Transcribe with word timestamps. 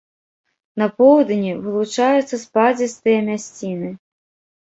На 0.81 0.85
поўдні 1.01 1.51
вылучаюцца 1.65 2.39
спадзістыя 2.45 3.19
мясціны. 3.29 3.93